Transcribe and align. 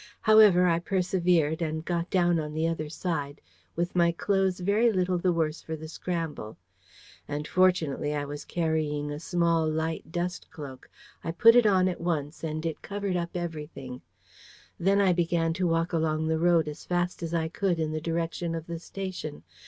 However, 0.21 0.65
I 0.65 0.79
persevered, 0.79 1.61
and 1.61 1.85
got 1.85 2.09
down 2.09 2.39
on 2.39 2.53
the 2.55 2.67
other 2.67 2.89
side, 2.89 3.39
with 3.75 3.95
my 3.95 4.11
clothes 4.11 4.59
very 4.59 4.91
little 4.91 5.19
the 5.19 5.31
worse 5.31 5.61
for 5.61 5.75
the 5.75 5.87
scramble. 5.87 6.57
And, 7.27 7.47
fortunately, 7.47 8.15
I 8.15 8.25
was 8.25 8.43
carrying 8.43 9.11
a 9.11 9.19
small 9.19 9.69
light 9.69 10.11
dust 10.11 10.49
cloak: 10.49 10.89
I 11.23 11.29
put 11.31 11.55
it 11.55 11.67
on 11.67 11.87
at 11.87 12.01
once, 12.01 12.43
and 12.43 12.65
it 12.65 12.81
covered 12.81 13.15
up 13.15 13.37
everything. 13.37 14.01
Then 14.79 14.99
I 14.99 15.13
began 15.13 15.53
to 15.53 15.67
walk 15.67 15.93
along 15.93 16.25
the 16.27 16.39
road 16.39 16.67
as 16.67 16.83
fast 16.83 17.21
as 17.21 17.35
I 17.35 17.47
could 17.47 17.77
in 17.77 17.91
the 17.91 18.01
direction 18.01 18.55
of 18.55 18.65
the 18.65 18.79
station. 18.79 19.43